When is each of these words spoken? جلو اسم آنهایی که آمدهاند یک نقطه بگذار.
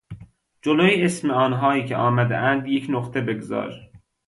جلو 0.63 0.85
اسم 0.93 1.31
آنهایی 1.31 1.85
که 1.85 1.95
آمدهاند 1.95 2.67
یک 2.67 2.87
نقطه 2.89 3.21
بگذار. 3.21 3.91